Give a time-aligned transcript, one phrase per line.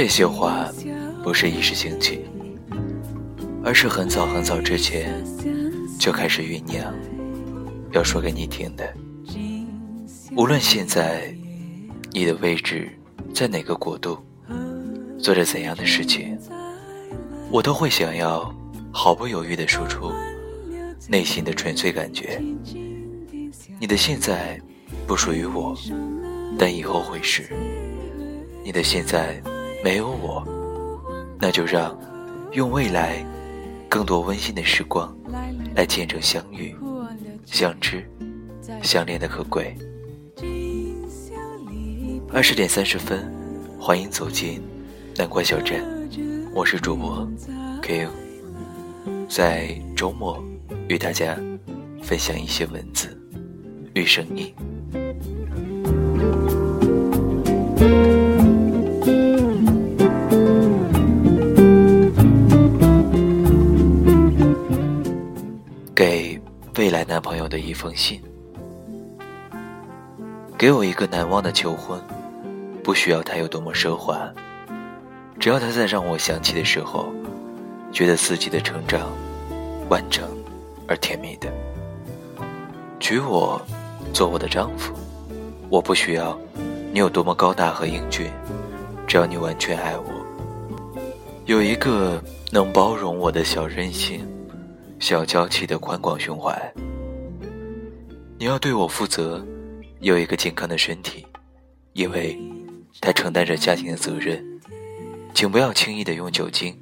[0.00, 0.72] 这些话
[1.24, 2.20] 不是一时兴起，
[3.64, 5.12] 而是很早很早之前
[5.98, 6.94] 就开始酝酿，
[7.90, 8.94] 要说给你听的。
[10.36, 11.34] 无论现在
[12.12, 12.88] 你的位置
[13.34, 14.16] 在哪个国度，
[15.18, 16.38] 做着怎样的事情，
[17.50, 18.54] 我都会想要
[18.92, 20.12] 毫不犹豫地说出
[21.08, 22.40] 内心的纯粹感觉。
[23.80, 24.60] 你的现在
[25.08, 25.76] 不属于我，
[26.56, 27.50] 但以后会是。
[28.62, 29.42] 你的现在
[29.88, 30.46] 没有我，
[31.40, 31.98] 那就让
[32.52, 33.24] 用未来
[33.88, 35.16] 更多温馨的时光
[35.74, 36.76] 来见证相遇、
[37.46, 38.06] 相知、
[38.82, 39.74] 相恋的可贵。
[42.30, 43.32] 二十点三十分，
[43.80, 44.60] 欢迎走进
[45.16, 45.82] 南关小镇，
[46.54, 47.26] 我是主播
[47.80, 48.10] Q，
[49.26, 50.38] 在周末
[50.90, 51.34] 与大家
[52.02, 53.18] 分享一些文字
[53.94, 54.54] 与声音。
[67.18, 68.22] 男朋友的一封信，
[70.56, 72.00] 给我一个难忘的求婚。
[72.84, 74.32] 不需要它有多么奢华，
[75.40, 77.08] 只要它在让我想起的时候，
[77.90, 79.10] 觉得自己的成长
[79.88, 80.28] 完整
[80.86, 81.52] 而甜蜜的。
[83.00, 83.60] 娶我
[84.14, 84.94] 做我的丈夫，
[85.68, 86.38] 我不需要
[86.92, 88.30] 你有多么高大和英俊，
[89.08, 91.02] 只要你完全爱我，
[91.46, 94.24] 有一个能包容我的小任性、
[95.00, 96.56] 小娇气的宽广胸怀。
[98.38, 99.44] 你要对我负责，
[99.98, 101.26] 有一个健康的身体，
[101.92, 102.38] 因为。
[103.00, 104.44] 他承担着家庭的责任，
[105.32, 106.76] 请不要轻易的用酒精、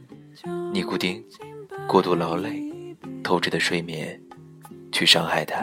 [0.72, 1.22] 尼古丁、
[1.86, 2.64] 过度劳累、
[3.22, 4.18] 透支的睡眠
[4.90, 5.60] 去伤害他。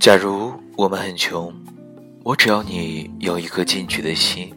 [0.00, 1.54] 假如我们很穷，
[2.22, 4.50] 我只要你有一颗进取的心，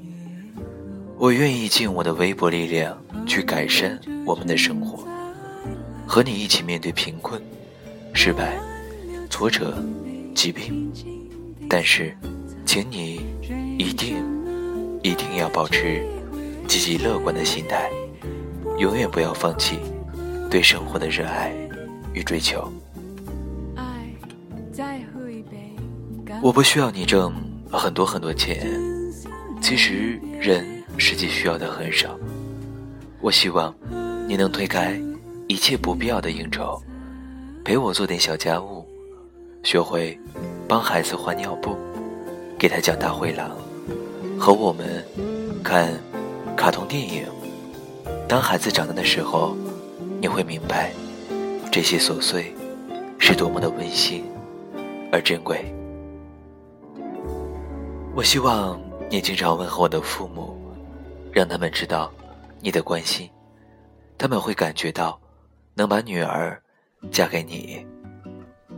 [1.18, 2.96] 我愿意尽我的微薄力量
[3.26, 5.08] 去改善我们的生活，
[6.06, 7.42] 和你一起面对贫困。
[8.14, 8.58] 失败、
[9.30, 9.78] 挫折、
[10.34, 10.92] 疾病，
[11.70, 12.16] 但是，
[12.66, 13.26] 请你
[13.78, 14.24] 一定
[15.04, 16.02] 一定要保持
[16.68, 17.90] 积极乐观的心态，
[18.78, 19.80] 永远不要放弃
[20.50, 21.54] 对生活的热爱
[22.14, 22.72] 与追求。
[26.42, 27.34] 我不需要你挣
[27.72, 28.66] 很多很多钱，
[29.62, 32.18] 其实人实际需要的很少。
[33.22, 33.74] 我希望
[34.28, 35.00] 你能推开
[35.48, 36.82] 一切不必要的应酬。
[37.64, 38.86] 陪我做点小家务，
[39.64, 40.18] 学会
[40.68, 41.76] 帮孩子换尿布，
[42.60, 43.50] 给他讲大灰狼，
[44.40, 45.04] 和我们
[45.64, 45.92] 看
[46.56, 47.26] 卡通电影。
[48.28, 49.56] 当孩子长大的时候，
[50.22, 50.92] 你会明白
[51.72, 52.54] 这些琐碎
[53.18, 54.24] 是多么的温馨
[55.12, 55.66] 而珍贵。
[58.16, 58.80] 我希望
[59.10, 60.56] 你经常问候我的父母，
[61.36, 62.10] 让他们知道
[62.62, 63.30] 你的关心，
[64.18, 65.20] 他们会感觉到
[65.74, 66.62] 能把女儿。
[67.12, 67.86] 嫁给你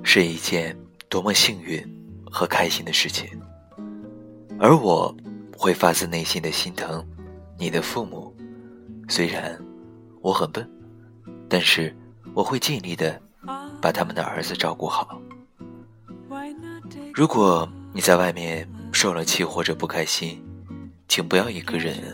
[0.03, 1.81] 是一件多么幸运
[2.29, 3.25] 和开心的事情，
[4.59, 5.16] 而我
[5.56, 7.07] 会发自内心的心疼
[7.57, 8.35] 你的父母。
[9.07, 9.57] 虽然
[10.19, 10.69] 我很笨，
[11.47, 11.95] 但是
[12.34, 13.22] 我会尽力的
[13.79, 15.22] 把他们的儿子照顾好。
[17.13, 20.44] 如果你在外面受了气或者不开心，
[21.07, 22.13] 请不要一个人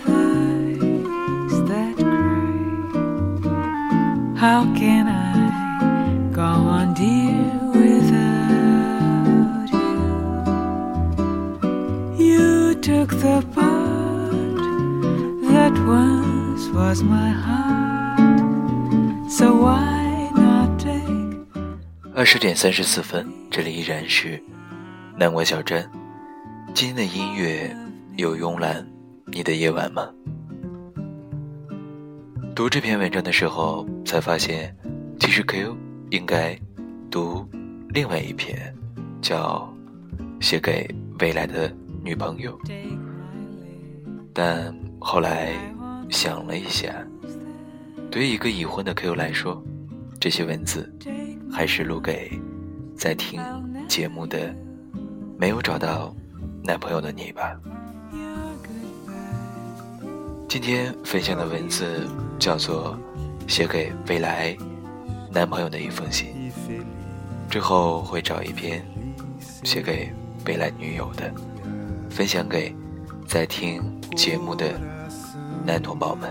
[22.15, 24.41] 二十点三十四分，这里依然是
[25.15, 25.87] 南国小镇。
[26.73, 27.71] 今天的音乐
[28.15, 28.83] 有慵懒
[29.27, 30.09] 你的夜晚吗？
[32.53, 34.75] 读这篇文章的时候，才发现，
[35.19, 35.75] 其实 Q
[36.09, 36.57] 应该
[37.09, 37.47] 读
[37.89, 38.75] 另外一篇，
[39.21, 39.73] 叫
[40.45, 40.87] 《写给
[41.19, 42.59] 未来的女朋友》。
[44.33, 45.53] 但后来
[46.09, 46.93] 想了一下，
[48.11, 49.63] 对于一个已婚的 Q 来说，
[50.19, 50.91] 这些文字
[51.49, 52.37] 还是录给
[52.95, 53.41] 在听
[53.87, 54.53] 节目的
[55.37, 56.13] 没有找到
[56.63, 57.59] 男朋友的你吧。
[60.51, 62.05] 今天分享的文字
[62.37, 62.93] 叫做
[63.49, 64.53] 《写给未来
[65.31, 66.51] 男朋友的一封信》，
[67.49, 68.85] 之后会找一篇
[69.63, 70.11] 写给
[70.45, 71.33] 未来女友的，
[72.09, 72.75] 分享给
[73.25, 73.81] 在听
[74.17, 74.77] 节目的
[75.65, 76.29] 男同胞们。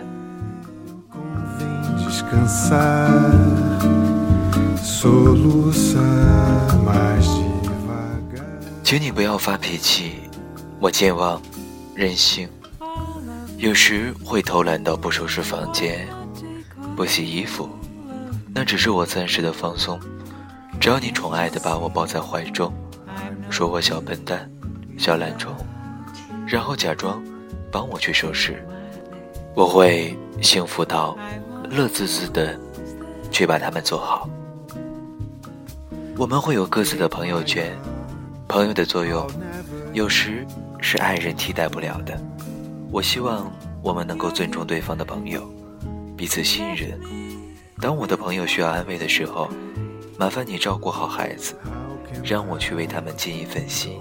[8.85, 10.17] 请你不要发脾气，
[10.79, 11.41] 我健忘、
[11.95, 12.47] 任性，
[13.61, 16.09] 有时会偷懒到不收拾房间、
[16.97, 17.69] 不洗衣服，
[18.55, 20.01] 那只是我暂时的放松。
[20.81, 22.73] 只要你宠爱的把我抱在怀中，
[23.51, 24.51] 说我小笨蛋、
[24.97, 25.55] 小懒虫，
[26.47, 27.23] 然后假装
[27.71, 28.65] 帮我去收拾，
[29.55, 31.15] 我会幸福到
[31.69, 32.59] 乐滋滋的
[33.31, 34.27] 去把它们做好。
[36.17, 37.79] 我们会有各自的朋友圈，
[38.49, 39.31] 朋友的作用
[39.93, 40.47] 有时
[40.81, 42.19] 是爱人替代不了的。
[42.91, 43.51] 我希望
[43.83, 45.43] 我们能够尊重对方的朋友，
[46.17, 46.99] 彼此信任。
[47.81, 49.49] 当我的朋友需要安慰的时候，
[50.19, 51.55] 麻烦你照顾好孩子，
[52.25, 54.01] 让我去为他们尽一份心。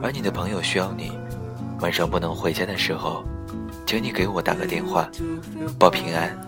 [0.00, 1.12] 而你的朋友需要你，
[1.80, 3.24] 晚上不能回家的时候，
[3.86, 5.10] 请你给我打个电话，
[5.78, 6.38] 报平安，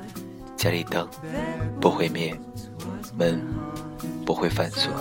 [0.56, 1.08] 家里灯
[1.81, 2.34] 不会灭，
[3.17, 3.40] 门。
[4.26, 4.93] 不会犯错。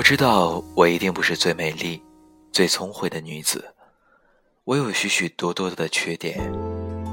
[0.00, 2.02] 我知道我一定不是最美丽、
[2.52, 3.62] 最聪慧的女子，
[4.64, 6.40] 我有许许多多的缺点，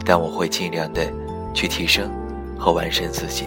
[0.05, 1.05] 但我会尽量的
[1.53, 2.09] 去提升
[2.57, 3.43] 和完善自己，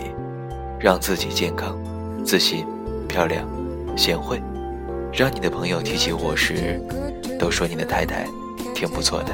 [0.79, 1.75] 让自己健康、
[2.23, 2.67] 自信、
[3.09, 3.49] 漂亮、
[3.97, 4.39] 贤惠。
[5.11, 6.79] 让你的朋友提起我时，
[7.39, 8.29] 都说你的太太
[8.75, 9.33] 挺不错的。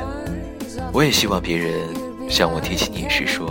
[0.92, 1.80] 我也希望别人
[2.30, 3.50] 向我提起你时说，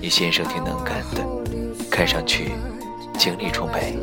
[0.00, 2.50] 你先生挺能干的，看上去
[3.16, 3.96] 精力充沛。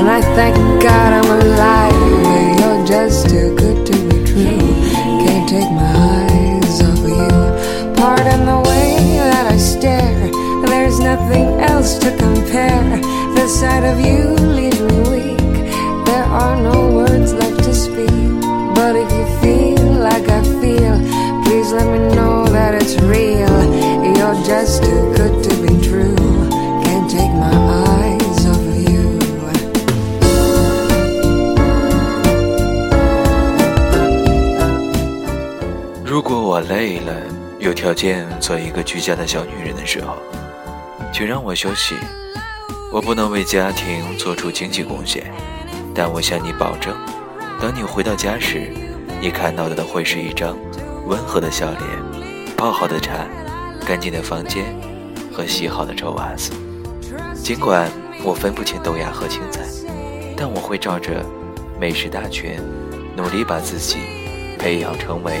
[0.00, 2.58] And I thank God I'm alive.
[2.58, 4.58] You're just too good to be true.
[5.22, 5.92] Can't take my
[6.24, 7.92] eyes off of you.
[8.00, 10.30] Pardon the way that I stare.
[10.64, 12.98] There's nothing else to compare.
[13.34, 14.36] The sight of you
[36.70, 37.12] 累了，
[37.58, 40.18] 有条件做一个居家的小女人的时候，
[41.12, 41.96] 请让我休息。
[42.92, 45.32] 我不能为家庭做出经济贡献。
[45.92, 46.94] 但我向你保证，
[47.60, 48.70] 当你回到家时，
[49.20, 50.56] 你看到的会是一张
[51.06, 51.82] 温和的笑脸，
[52.56, 53.26] 泡好的茶，
[53.84, 54.64] 干净的房间
[55.32, 56.52] 和洗好的臭袜子。
[57.34, 57.90] 尽管
[58.22, 59.62] 我分不清豆芽和青菜，
[60.36, 61.26] 但我会照着
[61.80, 62.62] 美食大全，
[63.16, 63.98] 努力把自己
[64.56, 65.40] 培养成为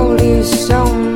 [0.43, 1.10] so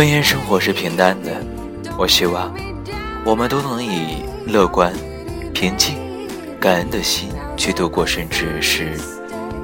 [0.00, 1.44] 婚姻生活是平淡的，
[1.98, 2.50] 我希望
[3.22, 4.94] 我们都能以乐观、
[5.52, 5.98] 平静、
[6.58, 8.98] 感恩的心去度过，甚至是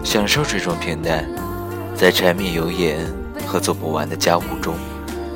[0.05, 1.26] 享受这种平淡，
[1.95, 2.99] 在柴米油盐
[3.47, 4.75] 和做不完的家务中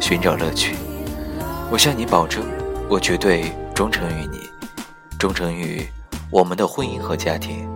[0.03, 0.77] 寻找乐趣。
[1.71, 2.45] 我向你保证，
[2.87, 4.41] 我绝对忠诚于你，
[5.19, 5.83] 忠诚于
[6.31, 7.67] 我们的婚姻和家庭。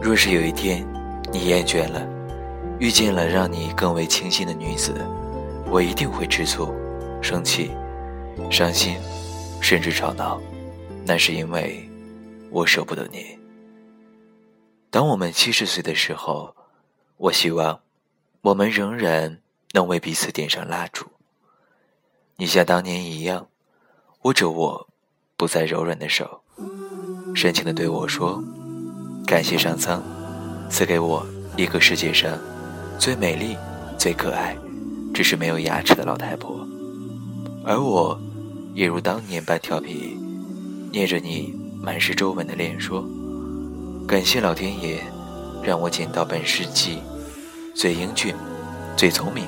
[0.00, 0.86] 若是有一天
[1.32, 2.00] 你厌倦了，
[2.78, 4.94] 遇见了让你更为倾心的女子，
[5.70, 6.74] 我一定会吃醋、
[7.22, 7.70] 生气、
[8.50, 8.98] 伤心，
[9.62, 10.40] 甚至吵闹。
[11.06, 11.88] 那是因为
[12.50, 13.38] 我舍不得你。
[14.90, 16.56] 当我们七十岁的时候，
[17.16, 17.80] 我希望
[18.42, 19.38] 我们仍然
[19.72, 21.06] 能为彼此点上蜡烛。
[22.34, 23.46] 你像当年一样，
[24.22, 24.88] 握着我
[25.36, 26.42] 不再柔软的手，
[27.32, 28.42] 深情地对我说
[29.24, 30.02] ：“感谢上苍
[30.68, 31.24] 赐给我
[31.56, 32.36] 一个世界上
[32.98, 33.56] 最美丽、
[33.96, 34.56] 最可爱。”
[35.12, 36.66] 只是没有牙齿的老太婆，
[37.64, 38.18] 而我，
[38.74, 40.16] 也如当年般调皮，
[40.90, 43.04] 捏着你满是皱纹的脸说
[44.06, 45.02] ：“感谢老天爷，
[45.62, 46.98] 让我捡到本世纪
[47.74, 48.34] 最英俊、
[48.96, 49.44] 最聪明，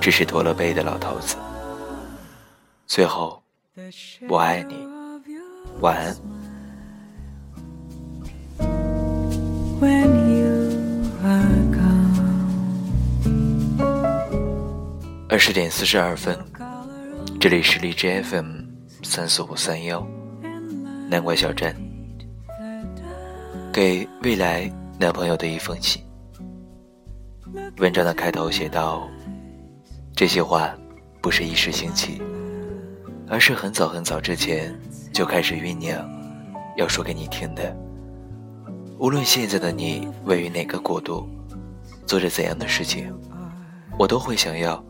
[0.00, 1.36] 只是驼了背的老头子。”
[2.86, 3.42] 最后，
[4.28, 4.74] 我爱你，
[5.80, 6.37] 晚安。
[15.38, 16.36] 二十点四十二分，
[17.38, 18.56] 这里是荔枝 FM
[19.04, 20.04] 三四五三幺，
[21.08, 21.72] 南瓜小站，
[23.72, 24.68] 给未来
[24.98, 26.02] 男朋友的一封信。
[27.76, 29.08] 文章的开头写道
[30.12, 30.76] ：“这些话
[31.22, 32.20] 不是一时兴起，
[33.28, 34.76] 而是很早很早之前
[35.12, 36.04] 就开始酝酿，
[36.76, 37.76] 要说给你听的。
[38.98, 41.28] 无论现在的你位于哪个国度，
[42.08, 43.16] 做着怎样的事情，
[43.98, 44.82] 我都会想要。”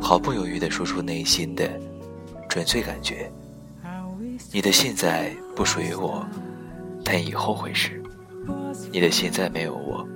[0.00, 1.70] 毫不犹豫地说出内心的
[2.48, 3.30] 纯粹感觉。
[4.52, 6.26] 你的现在不属于我，
[7.04, 8.02] 但以后会是。
[8.92, 10.06] 你的现在没有我，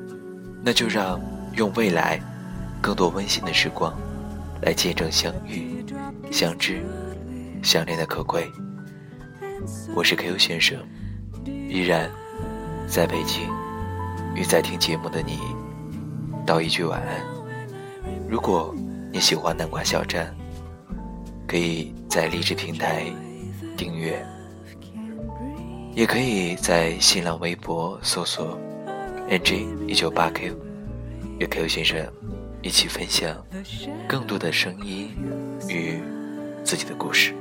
[0.62, 1.20] 那就让
[1.56, 2.20] 用未来
[2.80, 3.96] 更多温馨的时光
[4.60, 5.84] 来见证相遇、
[6.30, 6.84] 相知、
[7.62, 8.50] 相恋的可贵。
[9.94, 10.78] 我是 Q 先生，
[11.46, 12.10] 依然
[12.86, 13.48] 在北京，
[14.34, 15.38] 与在听节目的你
[16.44, 17.39] 道一句晚安。
[18.30, 18.72] 如果。
[19.12, 20.32] 你喜欢南瓜小站，
[21.48, 23.06] 可以在荔枝平台
[23.76, 24.24] 订阅，
[25.96, 28.56] 也可以在新浪微博搜索
[29.28, 30.56] “ng 一九八 Q”，
[31.40, 32.06] 与 Q 先生
[32.62, 33.44] 一起分享
[34.08, 35.10] 更多的声音
[35.68, 36.00] 与
[36.62, 37.34] 自己的故事。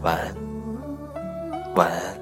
[0.00, 0.36] 晚安，
[1.74, 2.21] 晚安。